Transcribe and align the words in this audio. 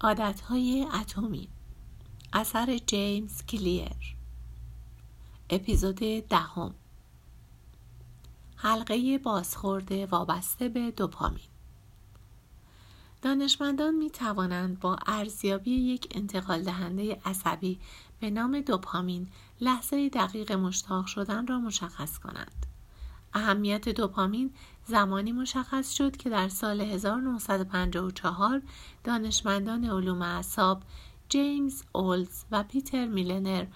عادتهای 0.00 0.86
اتمی. 1.00 1.48
اثر 2.32 2.78
جیمز 2.86 3.42
کلیر. 3.42 4.16
اپیزود 5.50 5.98
دهم. 6.28 6.74
حلقه 8.56 9.18
بازخورده 9.18 10.06
وابسته 10.06 10.68
به 10.68 10.90
دوپامین. 10.90 11.48
دانشمندان 13.22 13.94
می 13.94 14.10
توانند 14.10 14.80
با 14.80 14.98
ارزیابی 15.06 15.70
یک 15.70 16.08
انتقال 16.10 16.62
دهنده 16.62 17.20
عصبی 17.24 17.78
به 18.20 18.30
نام 18.30 18.60
دوپامین 18.60 19.28
لحظه 19.60 20.08
دقیق 20.08 20.52
مشتاق 20.52 21.06
شدن 21.06 21.46
را 21.46 21.60
مشخص 21.60 22.18
کنند. 22.18 22.66
اهمیت 23.36 23.88
دوپامین 23.88 24.50
زمانی 24.86 25.32
مشخص 25.32 25.92
شد 25.92 26.16
که 26.16 26.30
در 26.30 26.48
سال 26.48 26.80
1954 26.80 28.62
دانشمندان 29.04 29.84
علوم 29.84 30.22
اعصاب 30.22 30.82
جیمز 31.28 31.82
اولز 31.92 32.44
و 32.50 32.62
پیتر 32.62 33.06
میلنر 33.06 33.66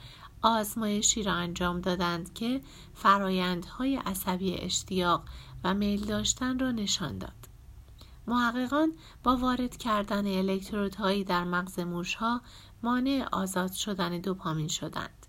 آزمایشی 0.43 1.23
را 1.23 1.33
انجام 1.33 1.81
دادند 1.81 2.35
که 2.35 2.61
فرایندهای 2.95 3.97
عصبی 3.97 4.55
اشتیاق 4.55 5.23
و 5.65 5.75
میل 5.75 6.05
داشتن 6.05 6.59
را 6.59 6.71
نشان 6.71 7.19
داد. 7.19 7.49
محققان 8.27 8.93
با 9.23 9.37
وارد 9.37 9.77
کردن 9.77 10.27
الکترودهایی 10.27 11.25
در 11.25 11.45
مغز 11.45 11.79
موشها 11.79 12.41
مانع 12.83 13.29
آزاد 13.33 13.73
شدن 13.73 14.19
دوپامین 14.19 14.69
شدند. 14.69 15.20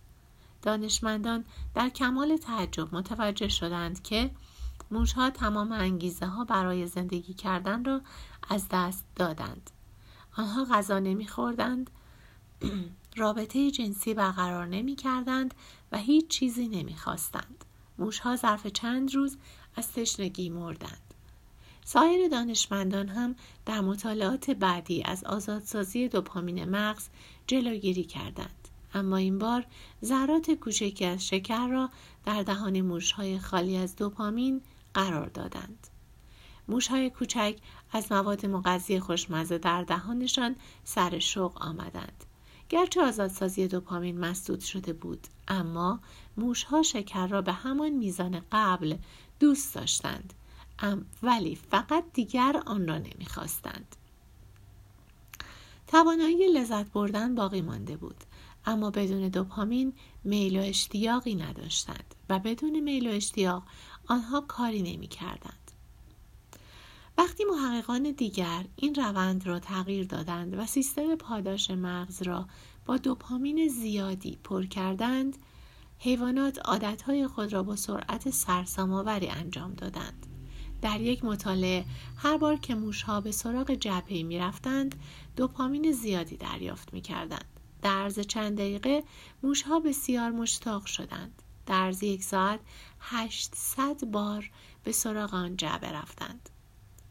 دانشمندان 0.61 1.45
در 1.75 1.89
کمال 1.89 2.38
تعجب 2.38 2.95
متوجه 2.95 3.47
شدند 3.47 4.02
که 4.03 4.31
موشها 4.91 5.29
تمام 5.29 5.71
انگیزه 5.71 6.25
ها 6.25 6.43
برای 6.45 6.88
زندگی 6.88 7.33
کردن 7.33 7.85
را 7.85 8.02
از 8.49 8.66
دست 8.71 9.05
دادند. 9.16 9.71
آنها 10.38 10.66
غذا 10.66 10.99
نمیخوردند 10.99 11.89
رابطه 13.17 13.71
جنسی 13.71 14.13
برقرار 14.13 14.67
نمی 14.67 14.95
کردند 14.95 15.53
و 15.91 15.97
هیچ 15.97 16.27
چیزی 16.27 16.67
نمی 16.67 16.95
خواستند. 16.95 17.66
موشها 17.97 18.36
ظرف 18.36 18.67
چند 18.67 19.16
روز 19.16 19.38
از 19.75 19.93
تشنگی 19.93 20.49
مردند. 20.49 21.14
سایر 21.86 22.27
دانشمندان 22.27 23.08
هم 23.08 23.36
در 23.66 23.81
مطالعات 23.81 24.49
بعدی 24.49 25.03
از 25.03 25.23
آزادسازی 25.23 26.08
دوپامین 26.08 26.66
مغز 26.66 27.08
جلوگیری 27.47 28.03
کردند. 28.03 28.67
اما 28.94 29.17
این 29.17 29.38
بار 29.38 29.66
ذرات 30.06 30.52
کوچکی 30.52 31.06
از 31.06 31.28
شکر 31.28 31.67
را 31.67 31.89
در 32.25 32.44
دهان 32.44 32.81
موشهای 32.81 33.39
خالی 33.39 33.78
از 33.78 33.95
دوپامین 33.95 34.61
قرار 34.94 35.28
دادند. 35.28 35.88
موشهای 36.67 37.09
کوچک 37.09 37.58
از 37.94 38.11
مواد 38.11 38.45
مغذی 38.45 39.00
خوشمزه 39.00 39.58
در 39.58 39.83
دهانشان 39.83 40.56
سر 40.83 41.20
شوق 41.20 41.61
آمدند. 41.61 42.25
گرچه 42.72 43.02
آزادسازی 43.02 43.67
دوپامین 43.67 44.20
مسدود 44.20 44.59
شده 44.59 44.94
بود 44.94 45.28
اما 45.48 46.00
موشها 46.38 46.83
شکر 46.83 47.28
را 47.28 47.42
به 47.42 47.53
همان 47.53 47.89
میزان 47.89 48.42
قبل 48.52 48.95
دوست 49.39 49.76
داشتند 49.76 50.33
ولی 51.23 51.55
فقط 51.55 52.03
دیگر 52.14 52.61
آن 52.66 52.88
را 52.88 52.98
نمی‌خواستند 52.98 53.95
توانایی 55.88 56.48
لذت 56.53 56.92
بردن 56.92 57.36
باقی 57.36 57.61
مانده 57.61 57.98
بود 57.98 58.23
اما 58.66 58.92
بدون 58.92 59.30
دوپامین 59.30 59.94
میل 60.23 60.59
و 60.59 60.62
اشتیاقی 60.62 61.36
نداشتند 61.36 62.16
و 62.30 62.40
بدون 62.40 62.80
میل 62.80 63.08
و 63.08 63.12
اشتیاق 63.12 63.64
آنها 64.08 64.42
کاری 64.42 64.81
نمی 64.81 65.08
کردند. 65.08 65.72
وقتی 67.17 67.44
محققان 67.44 68.12
دیگر 68.12 68.66
این 68.76 68.95
روند 68.95 69.48
را 69.48 69.59
تغییر 69.59 70.06
دادند 70.06 70.59
و 70.59 70.66
سیستم 70.66 71.16
پاداش 71.16 71.72
مغز 71.72 72.22
را 72.22 72.48
با 72.86 72.98
دوپامین 72.98 73.67
زیادی 73.67 74.39
پر 74.44 74.66
کردند 74.66 75.38
حیوانات 76.00 76.59
عادتهای 76.59 77.28
خود 77.28 77.54
را 77.54 77.64
با 77.64 77.76
سرعت 77.76 78.30
سرسام‌آوری 78.30 79.27
انجام 79.27 79.73
دادند 79.73 80.27
در 80.82 81.02
یک 81.02 81.26
مطالعه 81.26 81.86
هر 82.17 82.38
بار 82.38 82.55
که 82.55 82.76
موشها 82.76 83.21
به 83.21 83.32
سراغ 83.32 83.71
جبهه 83.71 84.23
می 84.23 84.39
رفتند 84.39 84.95
دوپامین 85.36 85.92
زیادی 85.92 86.38
دریافت 86.38 86.94
می 86.94 87.02
کردند. 87.02 87.61
در 87.81 87.97
عرض 87.97 88.19
چند 88.19 88.58
دقیقه 88.58 89.03
موشها 89.43 89.80
بسیار 89.80 90.31
مشتاق 90.31 90.86
شدند. 90.86 91.42
در 91.65 91.75
عرض 91.75 92.03
یک 92.03 92.23
ساعت 92.23 92.59
800 92.99 94.05
بار 94.05 94.52
به 94.83 94.92
سراغ 94.92 95.33
آن 95.33 95.58
جعبه 95.58 95.91
رفتند. 95.91 96.49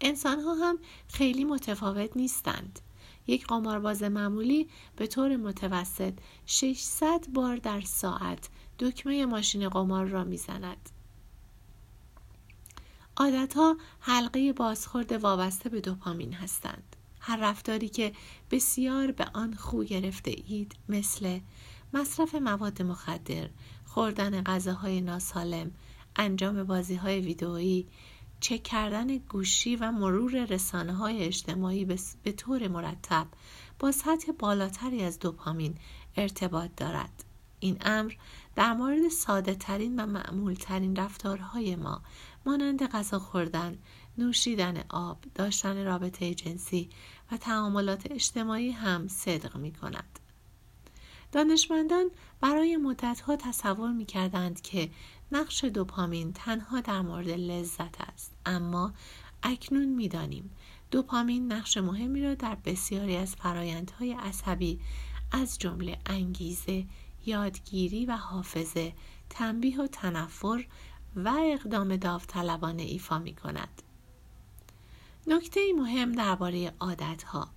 انسان 0.00 0.40
ها 0.40 0.54
هم 0.54 0.78
خیلی 1.08 1.44
متفاوت 1.44 2.16
نیستند. 2.16 2.80
یک 3.26 3.46
قمارباز 3.46 4.02
معمولی 4.02 4.68
به 4.96 5.06
طور 5.06 5.36
متوسط 5.36 6.12
600 6.46 7.26
بار 7.34 7.56
در 7.56 7.80
ساعت 7.80 8.48
دکمه 8.78 9.26
ماشین 9.26 9.68
قمار 9.68 10.06
را 10.06 10.24
می‌زند. 10.24 10.90
عادتها 13.16 13.76
حلقه 14.00 14.52
بازخورد 14.52 15.12
وابسته 15.12 15.68
به 15.68 15.80
دوپامین 15.80 16.32
هستند. 16.32 16.96
هر 17.20 17.36
رفتاری 17.36 17.88
که 17.88 18.12
بسیار 18.50 19.12
به 19.12 19.26
آن 19.34 19.54
خو 19.54 19.84
گرفته 19.84 20.34
اید 20.46 20.76
مثل 20.88 21.40
مصرف 21.92 22.34
مواد 22.34 22.82
مخدر، 22.82 23.48
خوردن 23.84 24.42
غذاهای 24.42 25.00
ناسالم، 25.00 25.70
انجام 26.16 26.64
بازی 26.64 26.94
های 26.94 27.20
ویدئویی، 27.20 27.86
چک 28.40 28.62
کردن 28.62 29.18
گوشی 29.18 29.76
و 29.76 29.92
مرور 29.92 30.44
رسانه 30.44 30.92
های 30.92 31.22
اجتماعی 31.22 31.84
به 32.22 32.32
طور 32.32 32.68
مرتب 32.68 33.26
با 33.78 33.92
سطح 33.92 34.32
بالاتری 34.32 35.02
از 35.02 35.18
دوپامین 35.18 35.74
ارتباط 36.16 36.70
دارد. 36.76 37.24
این 37.60 37.76
امر 37.80 38.12
در 38.56 38.72
مورد 38.72 39.08
ساده 39.08 39.54
ترین 39.54 40.00
و 40.00 40.06
معمول 40.06 40.54
ترین 40.54 40.96
رفتارهای 40.96 41.76
ما 41.76 42.02
مانند 42.46 42.86
غذا 42.86 43.18
خوردن، 43.18 43.78
نوشیدن 44.20 44.84
آب، 44.88 45.18
داشتن 45.34 45.84
رابطه 45.84 46.34
جنسی 46.34 46.90
و 47.32 47.36
تعاملات 47.36 48.10
اجتماعی 48.10 48.70
هم 48.70 49.08
صدق 49.08 49.56
می 49.56 49.72
کند. 49.72 50.18
دانشمندان 51.32 52.10
برای 52.40 52.76
مدتها 52.76 53.36
تصور 53.36 53.92
می 53.92 54.04
کردند 54.04 54.60
که 54.60 54.90
نقش 55.32 55.64
دوپامین 55.64 56.32
تنها 56.32 56.80
در 56.80 57.00
مورد 57.00 57.28
لذت 57.28 58.00
است 58.00 58.32
اما 58.46 58.92
اکنون 59.42 59.88
می‌دانیم 59.88 60.50
دوپامین 60.90 61.52
نقش 61.52 61.76
مهمی 61.76 62.22
را 62.22 62.34
در 62.34 62.54
بسیاری 62.54 63.16
از 63.16 63.36
فرایندهای 63.36 64.12
عصبی 64.12 64.80
از 65.32 65.58
جمله 65.58 65.98
انگیزه 66.06 66.86
یادگیری 67.26 68.06
و 68.06 68.16
حافظه 68.16 68.92
تنبیه 69.30 69.80
و 69.80 69.86
تنفر 69.86 70.66
و 71.16 71.32
اقدام 71.42 71.96
داوطلبانه 71.96 72.82
ایفا 72.82 73.18
می 73.18 73.34
کند. 73.34 73.82
نکته 75.26 75.60
مهم 75.76 76.12
درباره 76.12 76.72
عادت 76.80 77.22
ها 77.22 77.48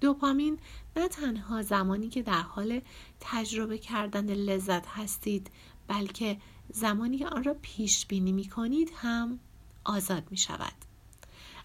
دوپامین 0.00 0.58
نه 0.96 1.08
تنها 1.08 1.62
زمانی 1.62 2.08
که 2.08 2.22
در 2.22 2.42
حال 2.42 2.80
تجربه 3.20 3.78
کردن 3.78 4.34
لذت 4.34 4.86
هستید 4.86 5.50
بلکه 5.88 6.38
زمانی 6.68 7.18
که 7.18 7.28
آن 7.28 7.44
را 7.44 7.56
پیش 7.62 8.06
بینی 8.06 8.32
می 8.32 8.48
کنید 8.48 8.92
هم 8.96 9.38
آزاد 9.84 10.30
می 10.30 10.36
شود. 10.36 10.72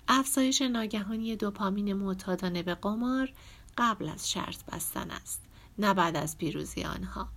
افزایش 0.07 0.61
ناگهانی 0.61 1.35
دوپامین 1.35 1.93
معتادانه 1.93 2.63
به 2.63 2.75
قمار 2.75 3.33
قبل 3.77 4.09
از 4.09 4.31
شرط 4.31 4.65
بستن 4.65 5.11
است 5.11 5.41
نه 5.79 5.93
بعد 5.93 6.15
از 6.15 6.37
پیروزی 6.37 6.83
آنها. 6.83 7.29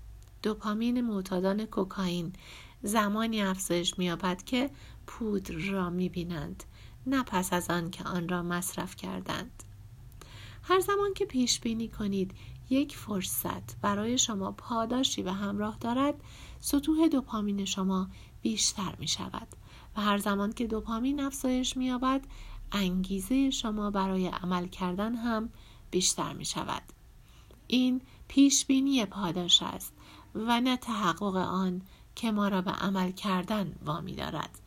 دوپامین 0.43 1.01
معتادان 1.01 1.67
کوکائین 1.67 2.33
زمانی 2.83 3.43
افزایش 3.43 3.99
مییابد 3.99 4.43
که 4.43 4.71
پودر 5.07 5.55
را 5.55 5.91
می‌بینند. 5.91 6.65
نه 7.07 7.23
پس 7.23 7.53
از 7.53 7.71
آن 7.71 7.91
که 7.91 8.05
آن 8.05 8.29
را 8.29 8.43
مصرف 8.43 8.97
کردند. 8.97 9.63
هر 10.63 10.81
زمان 10.81 11.15
که 11.15 11.25
پیش 11.25 11.61
بینی 11.61 11.89
کنید 11.89 12.35
یک 12.71 12.97
فرصت 12.97 13.81
برای 13.81 14.19
شما 14.19 14.53
پاداشی 14.53 15.23
به 15.23 15.33
همراه 15.33 15.77
دارد. 15.81 16.15
سطوح 16.61 17.09
دوپامین 17.09 17.65
شما 17.65 18.09
بیشتر 18.43 18.95
می 18.99 19.09
شود 19.09 19.49
و 19.97 20.01
هر 20.01 20.19
زمان 20.19 20.53
که 20.53 20.67
دوپامین 20.67 21.21
افزایش 21.21 21.77
می 21.77 21.85
یابد 21.85 22.21
انگیزه 22.73 23.51
شما 23.51 23.91
برای 23.91 24.27
عمل 24.27 24.67
کردن 24.67 25.15
هم 25.15 25.49
بیشتر 25.91 26.33
می 26.33 26.45
شود. 26.45 26.83
این 27.67 28.01
پیش 28.29 28.67
بینی 28.67 29.05
پاداش 29.05 29.63
است 29.63 29.93
و 30.35 30.61
نه 30.61 30.77
تحقق 30.77 31.37
آن 31.37 31.83
که 32.15 32.33
ما 32.33 32.49
را 32.49 32.63
به 32.63 32.71
عمل 32.71 33.11
کردن 33.11 33.75
وامی 33.85 34.15
دارد. 34.15 34.59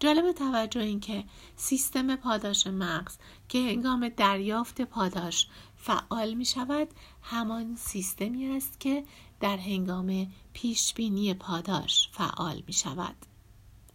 جالب 0.00 0.32
توجه 0.32 0.80
این 0.80 1.00
که 1.00 1.24
سیستم 1.56 2.16
پاداش 2.16 2.66
مغز 2.66 3.16
که 3.48 3.58
هنگام 3.58 4.08
دریافت 4.08 4.80
پاداش 4.80 5.48
فعال 5.76 6.34
می 6.34 6.44
شود 6.44 6.88
همان 7.22 7.76
سیستمی 7.76 8.46
است 8.46 8.80
که 8.80 9.04
در 9.40 9.56
هنگام 9.56 10.32
پیشبینی 10.52 11.34
پاداش 11.34 12.08
فعال 12.12 12.62
می 12.66 12.72
شود. 12.72 13.16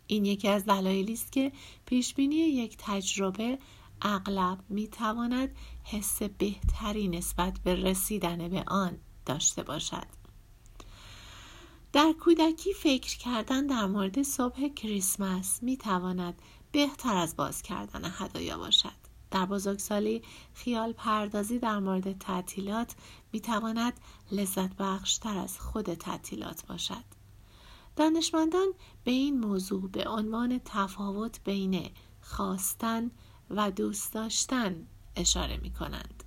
این 0.08 0.26
یکی 0.26 0.48
از 0.48 0.66
دلایلی 0.66 1.14
است 1.14 1.32
که 1.32 1.52
پیشبینی 1.86 2.36
یک 2.36 2.78
تجربه 2.80 3.60
اغلب 4.02 4.60
می 4.70 4.88
تواند 4.88 5.56
حس 5.84 6.24
بهتری 6.24 7.08
نسبت 7.08 7.60
به 7.64 7.76
رسیدن 7.76 8.50
به 8.50 8.64
آن 8.68 8.98
داشته 9.26 9.64
باشد 9.64 10.23
در 11.94 12.14
کودکی 12.20 12.74
فکر 12.74 13.18
کردن 13.18 13.68
در 13.68 13.86
مورد 13.86 14.22
صبح 14.22 14.68
کریسمس 14.68 15.64
می 15.64 15.78
تواند 15.78 16.42
بهتر 16.72 17.18
از 17.18 17.36
باز 17.36 17.62
کردن 17.62 18.02
هدایا 18.18 18.58
باشد. 18.58 19.04
در 19.32 19.46
بزرگسالی 19.46 20.22
خیال 20.54 20.94
پردازی 20.94 21.60
در 21.60 21.80
مورد 21.80 22.18
تعطیلات 22.18 22.96
می 23.32 23.42
تواند 23.42 24.00
لذت 24.32 24.76
بخشتر 24.76 25.38
از 25.38 25.60
خود 25.60 25.94
تعطیلات 25.94 26.66
باشد. 26.66 27.04
دانشمندان 27.96 28.68
به 29.04 29.12
این 29.12 29.40
موضوع 29.40 29.90
به 29.90 30.10
عنوان 30.10 30.62
تفاوت 30.66 31.44
بین 31.44 31.90
خواستن 32.22 33.12
و 33.50 33.72
دوست 33.72 34.14
داشتن 34.14 34.88
اشاره 35.16 35.58
می 35.58 35.72
کنند. 35.72 36.24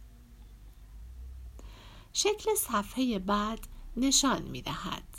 شکل 2.12 2.54
صفحه 2.54 3.18
بعد 3.18 3.66
نشان 3.96 4.42
می 4.42 4.62
دهد 4.62 5.15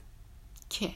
که 0.69 0.95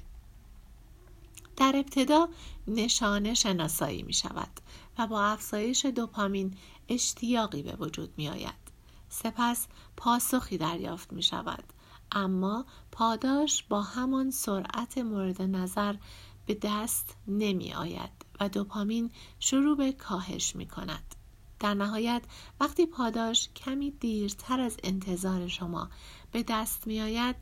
در 1.57 1.73
ابتدا 1.75 2.29
نشانه 2.67 3.33
شناسایی 3.33 4.03
می 4.03 4.13
شود 4.13 4.59
و 4.97 5.07
با 5.07 5.23
افزایش 5.23 5.85
دوپامین 5.85 6.57
اشتیاقی 6.89 7.63
به 7.63 7.75
وجود 7.75 8.13
می 8.17 8.29
آید. 8.29 8.61
سپس 9.09 9.67
پاسخی 9.97 10.57
دریافت 10.57 11.13
می 11.13 11.23
شود 11.23 11.63
اما 12.11 12.65
پاداش 12.91 13.63
با 13.63 13.81
همان 13.81 14.31
سرعت 14.31 14.97
مورد 14.97 15.41
نظر 15.41 15.95
به 16.45 16.57
دست 16.61 17.15
نمی 17.27 17.73
آید 17.73 18.11
و 18.39 18.49
دوپامین 18.49 19.11
شروع 19.39 19.77
به 19.77 19.91
کاهش 19.91 20.55
می 20.55 20.65
کند. 20.65 21.15
در 21.59 21.73
نهایت 21.73 22.23
وقتی 22.59 22.85
پاداش 22.85 23.49
کمی 23.55 23.91
دیرتر 23.91 24.59
از 24.59 24.77
انتظار 24.83 25.47
شما 25.47 25.89
به 26.31 26.43
دست 26.43 26.87
می 26.87 27.01
آید 27.01 27.35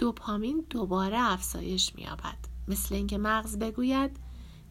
دوپامین 0.00 0.66
دوباره 0.70 1.18
افزایش 1.18 1.94
می 1.94 2.06
آبد. 2.06 2.38
مثل 2.68 2.94
اینکه 2.94 3.18
مغز 3.18 3.58
بگوید 3.58 4.16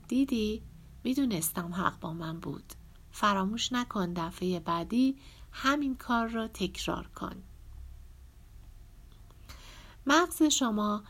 دیدی 0.08 0.62
می‌دونستم 1.04 1.74
حق 1.74 2.00
با 2.00 2.14
من 2.14 2.40
بود. 2.40 2.74
فراموش 3.12 3.74
نکن 3.74 4.14
دفعه 4.14 4.60
بعدی 4.60 5.18
همین 5.52 5.96
کار 5.96 6.28
را 6.28 6.48
تکرار 6.48 7.08
کن. 7.08 7.36
مغز 10.08 10.44
شما 10.44 11.04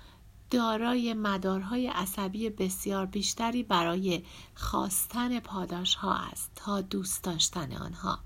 دارای 0.52 1.14
مدارهای 1.14 1.88
عصبی 1.88 2.50
بسیار 2.50 3.06
بیشتری 3.06 3.64
برای 3.64 4.24
خواستن 4.56 5.40
پاداش 5.40 5.96
ها 5.96 6.16
است 6.16 6.52
تا 6.56 6.82
دوست 6.82 7.24
داشتن 7.24 7.74
آنها. 7.74 8.20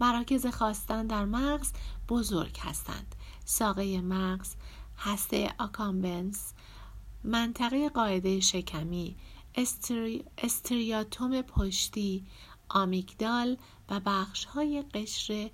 مراکز 0.00 0.46
خواستن 0.46 1.06
در 1.06 1.24
مغز 1.24 1.72
بزرگ 2.08 2.58
هستند. 2.60 3.14
ساقه 3.44 4.00
مغز 4.00 4.54
هسته 4.98 5.54
آکامبنس 5.58 6.54
منطقه 7.24 7.88
قاعده 7.88 8.40
شکمی 8.40 9.16
استری... 9.54 10.24
استریاتوم 10.38 11.42
پشتی 11.42 12.26
آمیگدال 12.68 13.56
و 13.88 14.00
بخش 14.06 14.44
های 14.44 14.84
قشر 14.94 15.50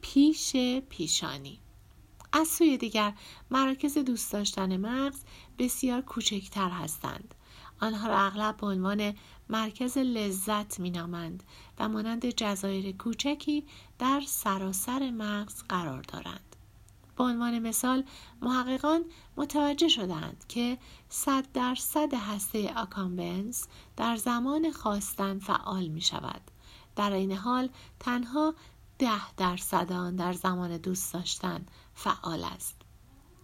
پیش 0.00 0.56
پیشانی. 0.88 1.60
از 2.32 2.48
سوی 2.48 2.76
دیگر 2.76 3.12
مراکز 3.50 3.98
دوست 3.98 4.32
داشتن 4.32 4.76
مغز 4.76 5.24
بسیار 5.58 6.00
کوچکتر 6.00 6.70
هستند. 6.70 7.34
آنها 7.80 8.08
را 8.08 8.18
اغلب 8.18 8.56
به 8.56 8.66
عنوان 8.66 9.14
مرکز 9.48 9.98
لذت 9.98 10.80
مینامند 10.80 11.42
و 11.78 11.88
مانند 11.88 12.26
جزایر 12.30 12.96
کوچکی 12.96 13.64
در 13.98 14.22
سراسر 14.26 15.10
مغز 15.10 15.62
قرار 15.62 16.02
دارند. 16.02 16.53
به 17.16 17.24
عنوان 17.24 17.58
مثال 17.58 18.04
محققان 18.42 19.04
متوجه 19.36 19.88
شدند 19.88 20.44
که 20.48 20.78
100 21.08 21.52
درصد 21.52 22.14
هسته 22.14 22.74
آکامبنس 22.74 23.68
در 23.96 24.16
زمان 24.16 24.72
خواستن 24.72 25.38
فعال 25.38 25.88
می 25.88 26.00
شود 26.00 26.40
در 26.96 27.12
این 27.12 27.32
حال 27.32 27.68
تنها 28.00 28.54
ده 28.98 29.34
درصد 29.36 29.92
آن 29.92 30.16
در 30.16 30.32
زمان 30.32 30.76
دوست 30.76 31.12
داشتن 31.14 31.66
فعال 31.94 32.44
است. 32.44 32.76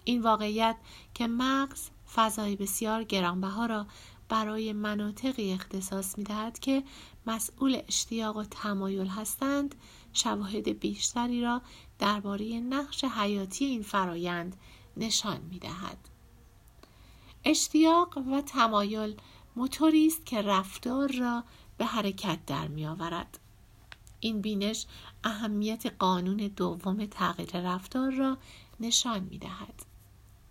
این 0.05 0.23
واقعیت 0.23 0.77
که 1.15 1.27
مغز 1.27 1.89
فضای 2.15 2.57
بسیار 2.57 3.05
گرانبها 3.05 3.67
را 3.67 3.87
برای 4.29 4.73
مناطقی 4.73 5.53
اختصاص 5.53 6.19
می 6.19 6.25
دهد 6.25 6.59
که 6.59 6.85
مسئول 7.27 7.83
اشتیاق 7.89 8.37
و 8.37 8.45
تمایل 8.45 9.07
هستند 9.07 9.75
شواهد 10.13 10.81
بیشتری 10.81 11.43
را 11.43 11.63
درباره 11.99 12.61
نقش 12.61 13.05
حیاتی 13.05 13.65
این 13.65 13.83
فرایند 13.83 14.57
نشان 14.97 15.41
می 15.41 15.59
دهد. 15.59 15.99
اشتیاق 17.45 18.19
و 18.19 18.41
تمایل 18.41 19.17
موتوری 19.57 20.07
است 20.07 20.27
که 20.27 20.43
رفتار 20.43 21.13
را 21.13 21.45
به 21.79 21.85
حرکت 21.85 22.39
در 22.47 22.69
می 22.69 22.87
آورد. 22.87 23.39
این 24.21 24.41
بینش 24.41 24.87
اهمیت 25.25 25.87
قانون 25.99 26.37
دوم 26.37 27.07
تغییر 27.07 27.61
رفتار 27.61 28.11
را 28.11 28.39
نشان 28.81 29.21
می 29.21 29.39
دهد. 29.39 29.83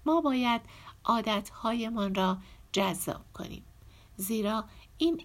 ما 0.05 0.21
باید 0.21 0.61
عادتهایمان 1.05 2.15
را 2.15 2.37
جذاب 2.71 3.25
کنیم 3.33 3.63
زیرا 4.17 4.65
این 4.97 5.21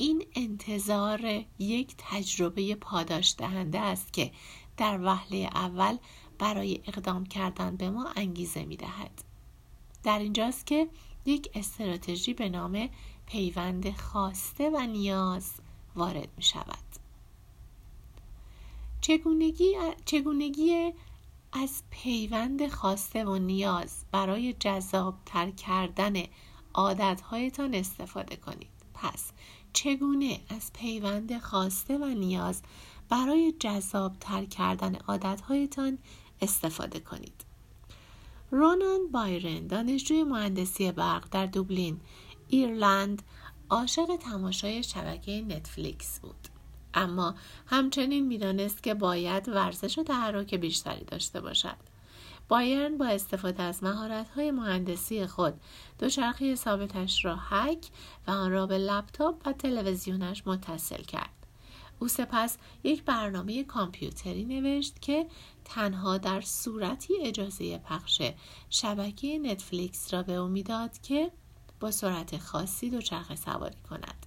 این 0.00 0.26
انتظار 0.34 1.44
یک 1.58 1.94
تجربه 1.98 2.74
پاداش 2.74 3.34
دهنده 3.38 3.80
است 3.80 4.12
که 4.12 4.32
در 4.76 5.00
وهله 5.02 5.50
اول 5.54 5.96
برای 6.38 6.80
اقدام 6.86 7.26
کردن 7.26 7.76
به 7.76 7.90
ما 7.90 8.08
انگیزه 8.16 8.64
می 8.64 8.76
دهد. 8.76 9.24
در 10.02 10.18
اینجاست 10.18 10.66
که 10.66 10.88
یک 11.24 11.50
استراتژی 11.54 12.34
به 12.34 12.48
نام 12.48 12.88
پیوند 13.26 13.90
خواسته 13.96 14.70
و 14.70 14.86
نیاز 14.86 15.52
وارد 15.96 16.28
می 16.36 16.42
شود. 16.42 16.84
چگونگی, 19.00 19.74
چگونگی 20.04 20.92
از 21.52 21.82
پیوند 21.90 22.68
خواسته 22.68 23.24
و 23.24 23.38
نیاز 23.38 24.04
برای 24.12 24.52
جذاب 24.52 25.14
تر 25.26 25.50
کردن 25.50 26.14
عادتهایتان 26.74 27.74
استفاده 27.74 28.36
کنید. 28.36 28.80
پس 28.94 29.32
چگونه 29.72 30.40
از 30.48 30.72
پیوند 30.72 31.38
خواسته 31.38 31.98
و 31.98 32.04
نیاز 32.04 32.62
برای 33.08 33.54
جذاب 33.58 34.16
تر 34.20 34.44
کردن 34.44 34.94
عادتهایتان 34.94 35.98
استفاده 36.42 37.00
کنید. 37.00 37.44
رونان 38.50 39.10
بایرن 39.12 39.66
دانشجوی 39.66 40.24
مهندسی 40.24 40.92
برق 40.92 41.28
در 41.30 41.46
دوبلین 41.46 42.00
ایرلند 42.48 43.22
عاشق 43.70 44.16
تماشای 44.16 44.82
شبکه 44.82 45.44
نتفلیکس 45.48 46.20
بود 46.20 46.48
اما 46.94 47.34
همچنین 47.66 48.26
می‌دانست 48.26 48.82
که 48.82 48.94
باید 48.94 49.48
ورزش 49.48 49.98
و 49.98 50.02
تحرک 50.02 50.54
بیشتری 50.54 51.04
داشته 51.04 51.40
باشد 51.40 51.89
بایرن 52.50 52.98
با 52.98 53.06
استفاده 53.06 53.62
از 53.62 53.84
مهارت‌های 53.84 54.50
مهندسی 54.50 55.26
خود 55.26 55.60
دوچرخه 55.98 56.54
ثابتش 56.54 57.24
را 57.24 57.36
هک 57.36 57.86
و 58.26 58.30
آن 58.30 58.52
را 58.52 58.66
به 58.66 58.78
لپتاپ 58.78 59.42
و 59.46 59.52
تلویزیونش 59.52 60.46
متصل 60.46 61.02
کرد. 61.02 61.46
او 61.98 62.08
سپس 62.08 62.58
یک 62.84 63.04
برنامه 63.04 63.64
کامپیوتری 63.64 64.44
نوشت 64.44 65.02
که 65.02 65.26
تنها 65.64 66.18
در 66.18 66.40
صورتی 66.40 67.14
اجازه 67.22 67.78
پخش 67.78 68.22
شبکه 68.70 69.38
نتفلیکس 69.38 70.14
را 70.14 70.22
به 70.22 70.32
او 70.32 70.48
می‌داد 70.48 70.98
که 70.98 71.30
با 71.80 71.90
سرعت 71.90 72.38
خاصی 72.38 72.90
دوچرخه 72.90 73.36
سواری 73.36 73.78
کند. 73.90 74.26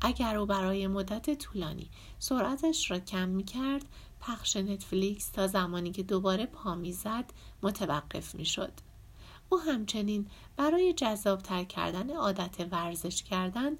اگر 0.00 0.36
او 0.36 0.46
برای 0.46 0.86
مدت 0.86 1.38
طولانی 1.38 1.90
سرعتش 2.18 2.90
را 2.90 2.98
کم 2.98 3.28
می 3.28 3.44
کرد 3.44 3.84
پخش 4.20 4.56
نتفلیکس 4.56 5.28
تا 5.30 5.46
زمانی 5.46 5.92
که 5.92 6.02
دوباره 6.02 6.46
پا 6.46 6.74
می‌زد 6.74 7.24
متوقف 7.62 8.34
می 8.34 8.44
شد. 8.44 8.72
او 9.48 9.58
همچنین 9.60 10.26
برای 10.56 10.94
تر 11.42 11.64
کردن 11.64 12.10
عادت 12.10 12.66
ورزش 12.70 13.22
کردن 13.22 13.72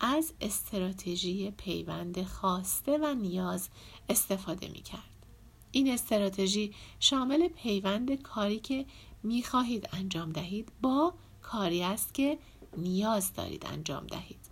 از 0.00 0.32
استراتژی 0.40 1.50
پیوند 1.50 2.22
خواسته 2.22 2.98
و 2.98 3.14
نیاز 3.14 3.68
استفاده 4.08 4.68
می 4.68 4.82
کرد. 4.82 5.10
این 5.72 5.92
استراتژی 5.92 6.74
شامل 7.00 7.48
پیوند 7.48 8.22
کاری 8.22 8.58
که 8.58 8.86
می 9.22 9.42
خواهید 9.42 9.88
انجام 9.92 10.32
دهید 10.32 10.72
با 10.80 11.14
کاری 11.42 11.82
است 11.82 12.14
که 12.14 12.38
نیاز 12.76 13.34
دارید 13.34 13.66
انجام 13.66 14.06
دهید. 14.06 14.50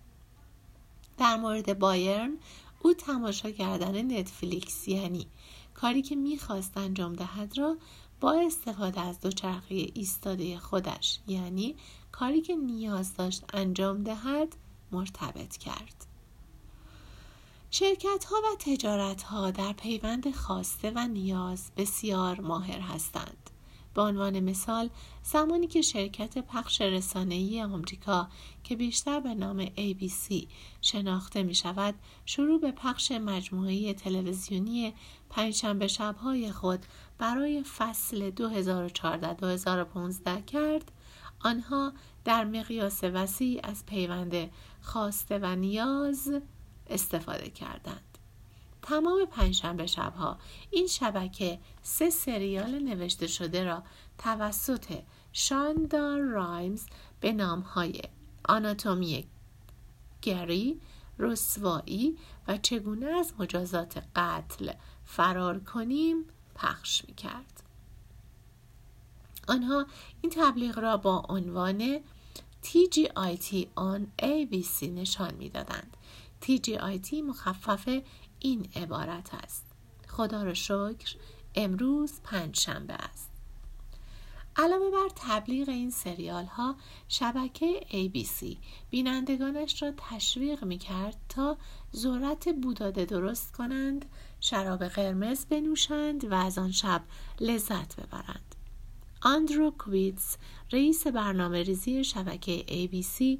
در 1.18 1.36
مورد 1.36 1.78
بایرن 1.78 2.38
او 2.78 2.94
تماشا 2.94 3.50
کردن 3.50 4.18
نتفلیکس 4.18 4.88
یعنی 4.88 5.26
کاری 5.74 6.02
که 6.02 6.16
می‌خواست 6.16 6.76
انجام 6.76 7.12
دهد 7.12 7.58
را 7.58 7.76
با 8.20 8.32
استفاده 8.32 9.00
از 9.00 9.20
دوچرخه 9.20 9.86
ایستاده 9.94 10.58
خودش 10.58 11.18
یعنی 11.26 11.76
کاری 12.12 12.40
که 12.40 12.56
نیاز 12.56 13.14
داشت 13.16 13.44
انجام 13.52 14.02
دهد 14.02 14.56
مرتبط 14.92 15.56
کرد 15.56 16.06
شرکت 17.70 18.24
ها 18.24 18.36
و 18.36 18.56
تجارت 18.58 19.22
ها 19.22 19.50
در 19.50 19.72
پیوند 19.72 20.34
خواسته 20.34 20.92
و 20.94 21.08
نیاز 21.08 21.70
بسیار 21.76 22.40
ماهر 22.40 22.80
هستند. 22.80 23.50
به 23.98 24.04
عنوان 24.04 24.40
مثال 24.40 24.90
زمانی 25.22 25.66
که 25.66 25.82
شرکت 25.82 26.38
پخش 26.38 26.80
رسانه‌ای 26.80 27.62
آمریکا 27.62 28.28
که 28.64 28.76
بیشتر 28.76 29.20
به 29.20 29.34
نام 29.34 29.66
ABC 29.66 30.46
شناخته 30.82 31.42
می 31.42 31.54
شود 31.54 31.94
شروع 32.26 32.60
به 32.60 32.72
پخش 32.72 33.12
مجموعه 33.12 33.94
تلویزیونی 33.94 34.94
پنجشنبه 35.30 35.88
شبهای 35.88 36.52
خود 36.52 36.86
برای 37.18 37.62
فصل 37.62 38.30
2014-2015 38.30 40.44
کرد. 40.46 40.92
آنها 41.40 41.92
در 42.24 42.44
مقیاس 42.44 43.04
وسیع 43.04 43.60
از 43.62 43.86
پیوند 43.86 44.50
خواسته 44.82 45.38
و 45.38 45.56
نیاز 45.56 46.32
استفاده 46.90 47.50
کردند. 47.50 48.07
تمام 48.88 49.24
پنجشنبه 49.24 49.86
شبها 49.86 50.38
این 50.70 50.86
شبکه 50.86 51.58
سه 51.82 52.10
سریال 52.10 52.78
نوشته 52.78 53.26
شده 53.26 53.64
را 53.64 53.82
توسط 54.18 54.98
شاندار 55.32 56.20
رایمز 56.20 56.86
به 57.20 57.32
نامهای 57.32 58.02
آناتومی 58.44 59.26
گری، 60.22 60.80
رسوایی 61.18 62.18
و 62.48 62.56
چگونه 62.56 63.06
از 63.06 63.32
مجازات 63.38 64.02
قتل 64.16 64.72
فرار 65.04 65.58
کنیم 65.58 66.24
پخش 66.54 67.04
می 67.08 67.14
کرد. 67.14 67.62
آنها 69.48 69.86
این 70.22 70.32
تبلیغ 70.32 70.78
را 70.78 70.96
با 70.96 71.26
عنوان 71.28 72.00
TGIT 72.64 73.66
on 73.76 74.22
ABC 74.22 74.82
نشان 74.82 75.48
دادند. 75.48 75.96
TGIT 76.42 77.12
مخفف 77.14 77.88
این 78.40 78.68
عبارت 78.76 79.34
است. 79.34 79.64
خدا 80.08 80.42
را 80.42 80.54
شکر 80.54 81.16
امروز 81.54 82.20
پنج 82.24 82.60
شنبه 82.60 82.94
است. 82.94 83.30
علاوه 84.56 84.90
بر 84.90 85.08
تبلیغ 85.16 85.68
این 85.68 85.90
سریال 85.90 86.44
ها 86.44 86.76
شبکه 87.08 87.80
ABC 87.90 88.56
بینندگانش 88.90 89.82
را 89.82 89.92
تشویق 89.96 90.64
می 90.64 90.78
کرد 90.78 91.16
تا 91.28 91.56
ذرت 91.96 92.48
بوداده 92.48 93.04
درست 93.04 93.52
کنند 93.52 94.04
شراب 94.40 94.84
قرمز 94.84 95.46
بنوشند 95.46 96.32
و 96.32 96.34
از 96.34 96.58
آن 96.58 96.72
شب 96.72 97.02
لذت 97.40 98.00
ببرند. 98.00 98.54
آندرو 99.22 99.70
کویتس 99.70 100.36
رئیس 100.72 101.06
برنامه 101.06 101.62
ریزی 101.62 102.04
شبکه 102.04 102.64
ABC 102.68 103.38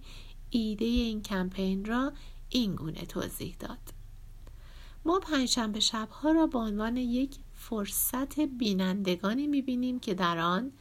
ایده 0.51 0.85
این 0.85 1.23
کمپین 1.23 1.85
را 1.85 2.13
این 2.49 2.75
گونه 2.75 3.07
توضیح 3.07 3.57
داد. 3.59 3.98
ما 5.05 5.19
پنجشنبه 5.19 5.81
شبها 5.81 6.31
را 6.31 6.47
به 6.47 6.59
عنوان 6.59 6.97
یک 6.97 7.37
فرصت 7.55 8.41
بینندگانی 8.41 9.47
می‌بینیم 9.47 10.01
که 10.01 10.15
در 10.15 10.39
آن 10.39 10.73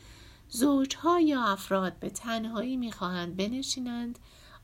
زوجها 0.50 1.19
یا 1.19 1.43
افراد 1.43 2.00
به 2.00 2.09
تنهایی 2.09 2.77
می‌خواهند 2.77 3.38
بنشینند 3.38 4.19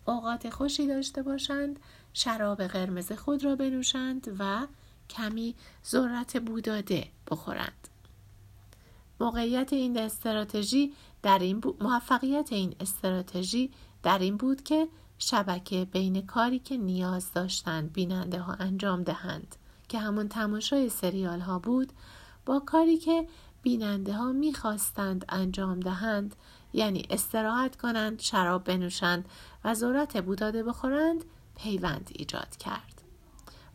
اوقات 0.06 0.50
خوشی 0.50 0.88
داشته 0.88 1.22
باشند 1.22 1.80
شراب 2.14 2.64
قرمز 2.64 3.12
خود 3.12 3.46
را 3.46 3.56
بنوشند 3.56 4.36
و 4.40 4.68
کمی 5.10 5.56
ذرت 5.86 6.38
بوداده 6.38 7.08
بخورند. 7.32 7.88
موقعیت 9.20 9.74
این 9.74 9.98
استراتژی 9.98 10.94
در 11.22 11.40
این 11.40 11.64
موفقیت 11.82 12.48
این 12.52 12.76
استراتژی 12.80 13.72
در 14.04 14.20
این 14.20 14.38
بود 14.38 14.64
که 14.64 14.88
شبکه 15.18 15.86
بین 15.86 16.26
کاری 16.26 16.60
که 16.60 16.78
نیاز 16.78 17.32
داشتند 17.34 17.94
بیننده 17.94 18.40
ها 18.40 18.54
انجام 18.54 19.04
دهند 19.04 19.56
که 19.88 20.00
همون 20.00 20.28
تماشای 20.28 20.90
سریال 20.90 21.40
ها 21.40 21.60
بود 21.60 21.94
با 22.46 22.60
کاری 22.60 22.98
که 22.98 23.28
بیننده 23.62 24.14
ها 24.14 24.32
می‌خواستند 24.32 25.26
انجام 25.30 25.80
دهند 25.80 26.36
یعنی 26.74 27.06
استراحت 27.10 27.76
کنند 27.76 28.20
شراب 28.20 28.64
بنوشند 28.64 29.26
و 29.64 29.74
ذرت 29.74 30.18
بوداده 30.18 30.64
بخورند 30.64 31.26
پیوند 31.56 32.10
ایجاد 32.14 32.58
کرد. 32.58 33.02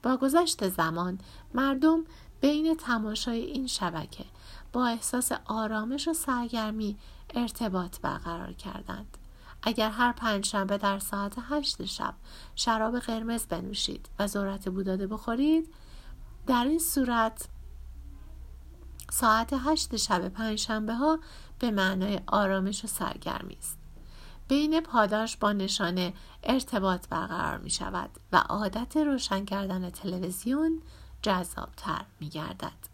با 0.03 0.17
گذشت 0.17 0.69
زمان 0.69 1.19
مردم 1.55 2.05
بین 2.41 2.77
تماشای 2.77 3.41
این 3.41 3.67
شبکه 3.67 4.25
با 4.73 4.87
احساس 4.87 5.33
آرامش 5.45 6.09
و 6.09 6.13
سرگرمی 6.13 6.97
ارتباط 7.35 8.01
برقرار 8.01 8.53
کردند. 8.53 9.18
اگر 9.63 9.91
هر 9.91 10.13
پنج 10.13 10.47
شنبه 10.47 10.79
در 10.79 10.99
ساعت 10.99 11.35
هشت 11.51 11.85
شب 11.85 12.15
شراب 12.55 12.99
قرمز 12.99 13.47
بنوشید 13.47 14.09
و 14.19 14.27
ذرت 14.27 14.69
بوداده 14.69 15.07
بخورید 15.07 15.75
در 16.47 16.65
این 16.65 16.79
صورت 16.79 17.49
ساعت 19.11 19.51
هشت 19.53 19.97
شب 19.97 20.29
پنج 20.29 20.59
شنبه 20.59 20.95
ها 20.95 21.19
به 21.59 21.71
معنای 21.71 22.21
آرامش 22.27 22.85
و 22.85 22.89
سرگرمی 22.89 23.57
است 23.59 23.79
بین 24.49 24.81
پاداش 24.81 25.37
با 25.37 25.53
نشانه 25.53 26.13
ارتباط 26.43 27.09
برقرار 27.09 27.59
می 27.59 27.71
شود 27.71 28.11
و 28.33 28.37
عادت 28.37 28.97
روشن 28.97 29.45
کردن 29.45 29.91
تلویزیون 29.91 30.83
جذابتر 31.23 32.05
می 32.21 32.29
گردد. 32.29 32.89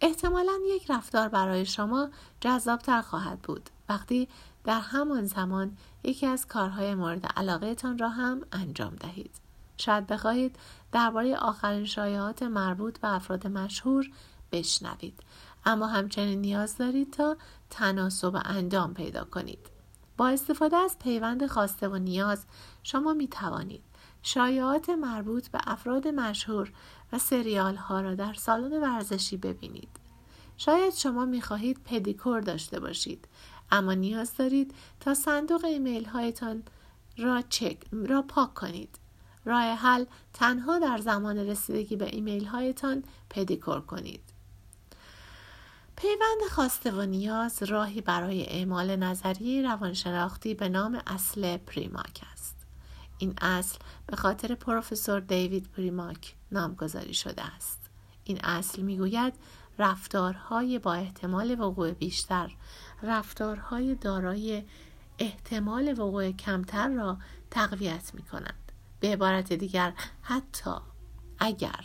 احتمالا 0.00 0.52
یک 0.76 0.90
رفتار 0.90 1.28
برای 1.28 1.66
شما 1.66 2.08
جذابتر 2.40 3.02
خواهد 3.02 3.42
بود 3.42 3.70
وقتی 3.88 4.28
در 4.64 4.80
همان 4.80 5.26
زمان 5.26 5.76
یکی 6.02 6.26
از 6.26 6.46
کارهای 6.46 6.94
مورد 6.94 7.26
علاقهتان 7.26 7.98
را 7.98 8.08
هم 8.08 8.42
انجام 8.52 8.96
دهید. 8.96 9.30
شاید 9.76 10.06
بخواهید 10.06 10.56
درباره 10.92 11.36
آخرین 11.36 11.84
شایعات 11.84 12.42
مربوط 12.42 12.98
به 12.98 13.14
افراد 13.14 13.46
مشهور 13.46 14.10
بشنوید. 14.52 15.20
اما 15.66 15.86
همچنین 15.86 16.40
نیاز 16.40 16.76
دارید 16.76 17.10
تا 17.10 17.36
تناسب 17.70 18.42
اندام 18.44 18.94
پیدا 18.94 19.24
کنید. 19.24 19.70
با 20.16 20.28
استفاده 20.28 20.76
از 20.76 20.98
پیوند 20.98 21.46
خواسته 21.46 21.88
و 21.88 21.96
نیاز 21.96 22.46
شما 22.82 23.12
می 23.12 23.28
توانید 23.28 23.82
شایعات 24.22 24.88
مربوط 24.88 25.48
به 25.48 25.60
افراد 25.66 26.08
مشهور 26.08 26.72
و 27.12 27.18
سریال 27.18 27.76
ها 27.76 28.00
را 28.00 28.14
در 28.14 28.32
سالن 28.32 28.82
ورزشی 28.82 29.36
ببینید. 29.36 29.88
شاید 30.56 30.94
شما 30.94 31.24
می 31.24 31.42
خواهید 31.42 31.80
پدیکور 31.84 32.40
داشته 32.40 32.80
باشید. 32.80 33.28
اما 33.70 33.94
نیاز 33.94 34.36
دارید 34.36 34.74
تا 35.00 35.14
صندوق 35.14 35.64
ایمیل 35.64 36.04
هایتان 36.04 36.62
را, 37.18 37.42
چک، 37.48 37.78
را 37.92 38.22
پاک 38.22 38.54
کنید. 38.54 38.98
راه 39.44 39.62
حل 39.62 40.04
تنها 40.32 40.78
در 40.78 40.98
زمان 40.98 41.38
رسیدگی 41.38 41.96
به 41.96 42.14
ایمیل 42.14 42.44
هایتان 42.44 43.04
پدیکور 43.30 43.80
کنید. 43.80 44.20
پیوند 45.96 46.50
خواسته 46.50 46.90
و 46.90 47.02
نیاز 47.02 47.62
راهی 47.62 48.00
برای 48.00 48.46
اعمال 48.46 48.96
نظریه 48.96 49.62
روانشناختی 49.62 50.54
به 50.54 50.68
نام 50.68 51.02
اصل 51.06 51.56
پریماک 51.56 52.20
است. 52.32 52.56
این 53.18 53.34
اصل 53.40 53.78
به 54.06 54.16
خاطر 54.16 54.54
پروفسور 54.54 55.20
دیوید 55.20 55.70
پریماک 55.76 56.34
نامگذاری 56.52 57.14
شده 57.14 57.42
است. 57.42 57.80
این 58.24 58.40
اصل 58.44 58.82
می‌گوید 58.82 59.34
رفتارهای 59.78 60.78
با 60.78 60.94
احتمال 60.94 61.60
وقوع 61.60 61.90
بیشتر 61.90 62.50
رفتارهای 63.04 63.94
دارای 63.94 64.62
احتمال 65.18 66.00
وقوع 66.00 66.32
کمتر 66.32 66.88
را 66.88 67.18
تقویت 67.50 68.10
می 68.14 68.22
کنند. 68.22 68.72
به 69.00 69.12
عبارت 69.12 69.52
دیگر 69.52 69.92
حتی 70.22 70.70
اگر 71.38 71.84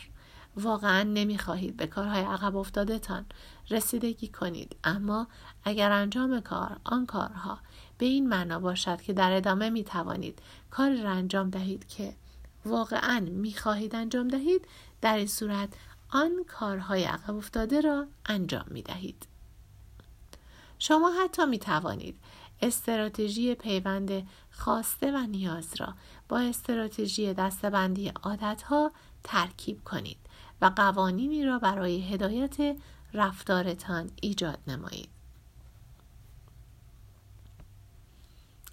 واقعا 0.56 1.02
نمی‌خواهید 1.02 1.76
به 1.76 1.86
کارهای 1.86 2.22
عقب 2.22 2.56
افتادهتان 2.56 3.26
رسیدگی 3.70 4.28
کنید 4.28 4.76
اما 4.84 5.26
اگر 5.64 5.92
انجام 5.92 6.40
کار 6.40 6.80
آن 6.84 7.06
کارها 7.06 7.58
به 7.98 8.06
این 8.06 8.28
معنا 8.28 8.60
باشد 8.60 9.00
که 9.00 9.12
در 9.12 9.32
ادامه 9.32 9.70
می 9.70 9.84
توانید 9.84 10.38
کاری 10.70 11.02
را 11.02 11.10
انجام 11.10 11.50
دهید 11.50 11.88
که 11.88 12.14
واقعا 12.64 13.20
می 13.20 13.52
خواهید 13.52 13.94
انجام 13.94 14.28
دهید 14.28 14.68
در 15.00 15.16
این 15.16 15.26
صورت 15.26 15.68
آن 16.10 16.44
کارهای 16.48 17.04
عقب 17.04 17.36
افتاده 17.36 17.80
را 17.80 18.06
انجام 18.26 18.64
می 18.70 18.82
دهید. 18.82 19.29
شما 20.82 21.10
حتی 21.24 21.46
می 21.46 21.58
توانید 21.58 22.18
استراتژی 22.62 23.54
پیوند 23.54 24.28
خواسته 24.50 25.12
و 25.12 25.26
نیاز 25.26 25.74
را 25.78 25.94
با 26.28 26.38
استراتژی 26.38 27.34
دستبندی 27.34 28.08
عادت 28.08 28.62
ها 28.62 28.92
ترکیب 29.24 29.84
کنید 29.84 30.16
و 30.62 30.66
قوانینی 30.76 31.44
را 31.44 31.58
برای 31.58 32.02
هدایت 32.02 32.76
رفتارتان 33.14 34.10
ایجاد 34.22 34.58
نمایید. 34.66 35.08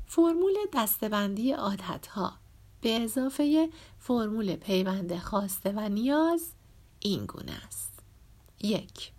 فرمول 0.06 0.54
دستبندی 0.74 1.52
عادت 1.52 2.08
ها 2.08 2.34
به 2.82 3.04
اضافه 3.04 3.70
فرمول 4.00 4.56
پیوند 4.56 5.18
خواسته 5.18 5.74
و 5.76 5.90
نیاز 5.90 6.54
این 7.00 7.26
گونه 7.26 7.52
است. 7.68 8.00
یک 8.62 9.12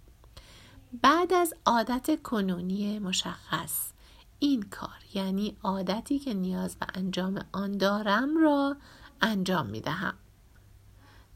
بعد 0.92 1.33
از 1.33 1.54
عادت 1.66 2.23
کنونی 2.23 2.99
مشخص 2.99 3.92
این 4.38 4.62
کار 4.62 4.99
یعنی 5.14 5.57
عادتی 5.62 6.18
که 6.18 6.35
نیاز 6.35 6.76
به 6.76 6.87
انجام 6.95 7.45
آن 7.52 7.73
دارم 7.73 8.38
را 8.38 8.76
انجام 9.21 9.66
می 9.66 9.80
دهم. 9.80 10.14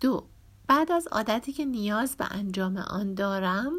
دو 0.01 0.27
بعد 0.67 0.93
از 0.93 1.07
عادتی 1.07 1.53
که 1.53 1.65
نیاز 1.65 2.17
به 2.17 2.27
انجام 2.31 2.77
آن 2.77 3.15
دارم 3.15 3.73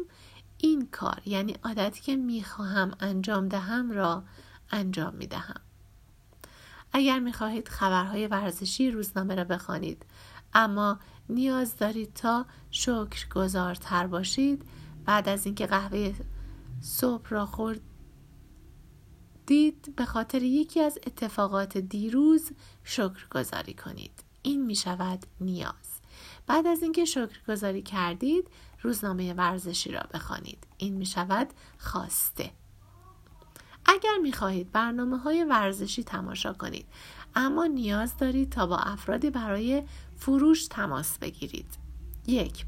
این 0.58 0.88
کار 0.92 1.22
یعنی 1.26 1.56
عادتی 1.64 2.00
که 2.00 2.16
می‌خواهم 2.16 2.92
انجام 3.00 3.48
دهم 3.48 3.90
را 3.90 4.22
انجام 4.70 5.14
می‌دهم 5.14 5.60
اگر 6.92 7.18
می‌خواهید 7.18 7.68
خبرهای 7.68 8.26
ورزشی 8.26 8.90
روزنامه 8.90 9.34
را 9.34 9.44
بخوانید 9.44 10.06
اما 10.54 10.98
نیاز 11.28 11.76
دارید 11.76 12.14
تا 12.14 12.46
شکر 12.70 13.28
گذارتر 13.34 14.06
باشید 14.06 14.64
بعد 15.04 15.28
از 15.28 15.46
اینکه 15.46 15.66
قهوه 15.66 16.14
صبح 16.80 17.28
را 17.28 17.46
خورد 17.46 17.80
دید 19.46 19.96
به 19.96 20.04
خاطر 20.04 20.42
یکی 20.42 20.80
از 20.80 20.98
اتفاقات 21.06 21.78
دیروز 21.78 22.50
شکر 22.84 23.28
گذاری 23.30 23.74
کنید. 23.74 24.24
این 24.42 24.66
می 24.66 24.74
شود 24.74 25.26
نیاز. 25.40 26.00
بعد 26.46 26.66
از 26.66 26.82
اینکه 26.82 27.04
شکر 27.04 27.38
گذاری 27.48 27.82
کردید 27.82 28.50
روزنامه 28.82 29.34
ورزشی 29.34 29.92
را 29.92 30.02
بخوانید. 30.14 30.66
این 30.76 30.94
می 30.94 31.06
شود 31.06 31.48
خواسته. 31.78 32.50
اگر 33.86 34.18
می 34.22 34.32
خواهید 34.32 34.72
برنامه 34.72 35.18
های 35.18 35.44
ورزشی 35.44 36.04
تماشا 36.04 36.52
کنید 36.52 36.86
اما 37.34 37.66
نیاز 37.66 38.16
دارید 38.16 38.50
تا 38.50 38.66
با 38.66 38.76
افرادی 38.76 39.30
برای 39.30 39.82
فروش 40.16 40.66
تماس 40.66 41.18
بگیرید. 41.18 41.78
یک 42.26 42.66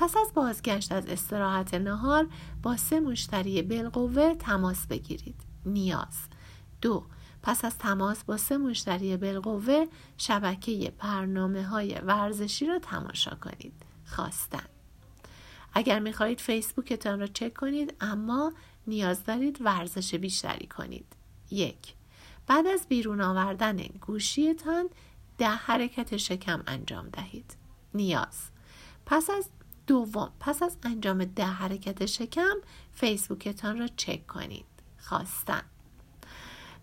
پس 0.00 0.16
از 0.16 0.34
بازگشت 0.34 0.92
از 0.92 1.06
استراحت 1.06 1.74
نهار 1.74 2.28
با 2.62 2.76
سه 2.76 3.00
مشتری 3.00 3.62
بالقوه 3.62 4.34
تماس 4.34 4.86
بگیرید. 4.86 5.40
نیاز. 5.66 6.18
دو 6.80 7.06
پس 7.42 7.64
از 7.64 7.78
تماس 7.78 8.24
با 8.24 8.36
سه 8.36 8.56
مشتری 8.56 9.16
بالقوه 9.16 9.86
شبکه 10.16 10.92
برنامه 10.98 11.66
های 11.66 11.94
ورزشی 11.94 12.66
را 12.66 12.78
تماشا 12.78 13.34
کنید. 13.34 13.72
خواستن. 14.06 14.66
اگر 15.74 15.98
می‌خواهید 15.98 16.40
فیسبوکتان 16.40 17.20
را 17.20 17.26
چک 17.26 17.54
کنید 17.54 17.94
اما 18.00 18.52
نیاز 18.86 19.24
دارید 19.24 19.58
ورزش 19.60 20.14
بیشتری 20.14 20.66
کنید. 20.66 21.06
یک 21.50 21.94
بعد 22.46 22.66
از 22.66 22.86
بیرون 22.88 23.20
آوردن 23.20 23.76
گوشیتان 23.76 24.88
ده 25.38 25.48
حرکت 25.48 26.16
شکم 26.16 26.62
انجام 26.66 27.08
دهید. 27.08 27.56
نیاز. 27.94 28.50
پس 29.06 29.30
از 29.30 29.48
دوم 29.88 30.32
پس 30.40 30.62
از 30.62 30.76
انجام 30.82 31.24
ده 31.24 31.44
حرکت 31.44 32.06
شکم 32.06 32.56
فیسبوکتان 32.92 33.78
را 33.78 33.86
چک 33.96 34.26
کنید. 34.26 34.66
خواستن. 34.98 35.62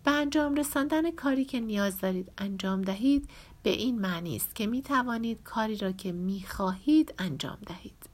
به 0.04 0.10
انجام 0.10 0.54
رساندن 0.54 1.10
کاری 1.10 1.44
که 1.44 1.60
نیاز 1.60 2.00
دارید 2.00 2.32
انجام 2.38 2.82
دهید 2.82 3.30
به 3.62 3.70
این 3.70 3.98
معنی 3.98 4.36
است 4.36 4.54
که 4.54 4.66
می 4.66 4.82
توانید 4.82 5.42
کاری 5.42 5.76
را 5.76 5.92
که 5.92 6.12
می 6.12 6.44
خواهید 6.48 7.14
انجام 7.18 7.58
دهید. 7.66 8.10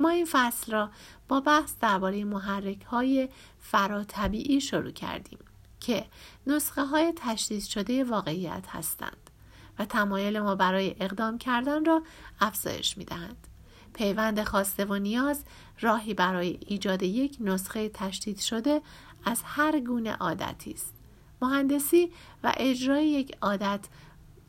ما 0.00 0.08
این 0.08 0.26
فصل 0.30 0.72
را 0.72 0.90
با 1.28 1.40
بحث 1.40 1.74
درباره 1.80 2.24
محرک 2.24 2.82
های 2.82 3.28
فراتبیعی 3.58 4.60
شروع 4.60 4.90
کردیم 4.90 5.38
که 5.80 6.06
نسخه 6.46 6.84
های 6.84 7.12
تشدید 7.16 7.62
شده 7.62 8.04
واقعیت 8.04 8.64
هستند 8.68 9.30
و 9.78 9.84
تمایل 9.84 10.40
ما 10.40 10.54
برای 10.54 10.96
اقدام 11.00 11.38
کردن 11.38 11.84
را 11.84 12.02
افزایش 12.40 12.98
می 12.98 13.04
دهند. 13.04 13.46
پیوند 13.94 14.42
خواسته 14.44 14.84
و 14.84 14.94
نیاز 14.94 15.44
راهی 15.80 16.14
برای 16.14 16.58
ایجاد 16.66 17.02
یک 17.02 17.36
نسخه 17.40 17.88
تشدید 17.88 18.38
شده 18.38 18.82
از 19.24 19.42
هر 19.44 19.80
گونه 19.80 20.12
عادتی 20.12 20.72
است. 20.72 20.94
مهندسی 21.42 22.12
و 22.44 22.52
اجرای 22.56 23.08
یک 23.08 23.36
عادت 23.42 23.80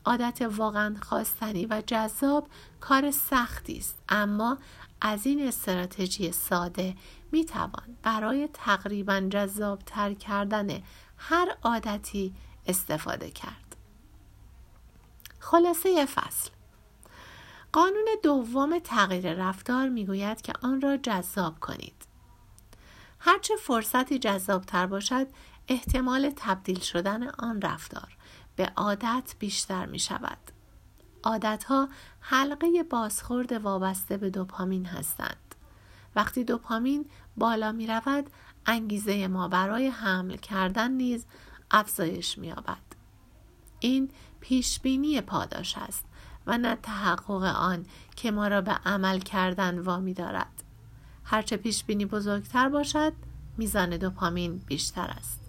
عادت 0.05 0.41
واقعا 0.41 0.95
خواستنی 1.01 1.65
و 1.65 1.81
جذاب 1.88 2.48
کار 2.79 3.12
سختی 3.12 3.77
است 3.77 4.00
اما 4.10 4.57
از 5.01 5.25
این 5.25 5.48
استراتژی 5.48 6.31
ساده 6.31 6.95
می 7.31 7.45
توان 7.45 7.98
برای 8.03 8.50
تقریبا 8.53 9.20
جذاب 9.20 9.79
تر 9.85 10.13
کردن 10.13 10.81
هر 11.18 11.57
عادتی 11.63 12.33
استفاده 12.68 13.31
کرد. 13.31 13.75
خلاصه 15.39 16.05
فصل 16.05 16.50
قانون 17.74 18.07
دوم 18.24 18.79
تغییر 18.79 19.34
رفتار 19.34 19.90
می‌گوید 19.90 20.42
که 20.42 20.53
آن 20.62 20.81
را 20.81 20.98
جذاب 20.98 21.60
کنید. 21.60 22.05
هرچه 23.20 23.55
فرصتی 23.55 24.20
جذابتر 24.20 24.86
باشد 24.86 25.27
احتمال 25.68 26.34
تبدیل 26.36 26.79
شدن 26.79 27.27
آن 27.27 27.62
رفتار 27.62 28.18
به 28.55 28.72
عادت 28.75 29.36
بیشتر 29.40 29.86
می 29.86 30.00
شود. 30.00 30.38
عادت 31.24 31.64
ها 31.64 31.90
حلقه 32.20 32.84
بازخورد 32.84 33.51
وابسته 33.51 34.18
به 34.18 34.29
دوپامین 34.29 34.86
هستند. 34.86 35.55
وقتی 36.16 36.44
دوپامین 36.44 37.10
بالا 37.38 37.72
می 37.72 37.88
رود 37.88 38.29
انگیزه 38.66 39.27
ما 39.27 39.48
برای 39.48 39.88
حمل 39.88 40.38
کردن 40.38 40.92
نیز 40.92 41.25
افزایش 41.72 42.38
می 42.38 42.48
یابد. 42.48 42.77
این 43.79 44.12
پیشبینی 44.40 45.22
پاداش 45.22 45.77
است 45.77 46.05
و 46.48 46.58
نه 46.58 46.75
تحقق 46.75 47.44
آن 47.44 47.86
که 48.16 48.32
ما 48.32 48.48
را 48.48 48.62
به 48.62 48.72
عمل 48.72 49.20
کردن 49.20 49.80
وامی 49.80 50.14
دارد. 50.14 50.64
هرچه 51.24 51.58
پیشبینی 51.58 52.06
بزرگتر 52.06 52.70
باشد 52.70 53.14
میزان 53.58 53.98
دوپامین 53.98 54.58
بیشتر 54.58 55.08
است. 55.18 55.42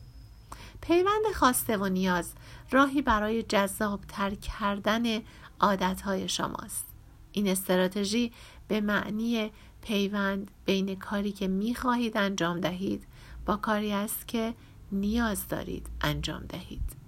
پیوند 0.80 1.24
خواسته 1.34 1.76
و 1.76 1.88
نیاز 1.88 2.32
راهی 2.70 3.02
برای 3.02 3.42
جذاب 3.42 4.00
تر 4.08 4.34
کردن 4.34 5.20
عادتهای 5.60 6.28
شماست. 6.28 6.86
این 7.32 7.48
استراتژی 7.48 8.32
به 8.68 8.80
معنی 8.80 9.50
پیوند 9.82 10.50
بین 10.64 10.94
کاری 10.94 11.32
که 11.32 11.48
می 11.48 11.74
خواهید 11.74 12.16
انجام 12.16 12.60
دهید 12.60 13.06
با 13.46 13.56
کاری 13.56 13.92
است 13.92 14.28
که 14.28 14.54
نیاز 14.92 15.48
دارید 15.48 15.86
انجام 16.00 16.42
دهید. 16.42 17.01